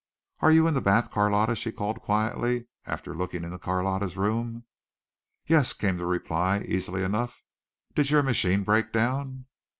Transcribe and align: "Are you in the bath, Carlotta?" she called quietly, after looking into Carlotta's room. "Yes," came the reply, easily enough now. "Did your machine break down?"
"Are 0.39 0.51
you 0.51 0.65
in 0.65 0.73
the 0.73 0.81
bath, 0.81 1.11
Carlotta?" 1.11 1.55
she 1.55 1.71
called 1.71 2.01
quietly, 2.01 2.65
after 2.87 3.13
looking 3.15 3.43
into 3.43 3.59
Carlotta's 3.59 4.17
room. 4.17 4.65
"Yes," 5.45 5.73
came 5.73 5.97
the 5.97 6.07
reply, 6.07 6.61
easily 6.67 7.03
enough 7.03 7.43
now. 7.93 8.01
"Did 8.01 8.09
your 8.09 8.23
machine 8.23 8.63
break 8.63 8.91
down?" 8.91 9.45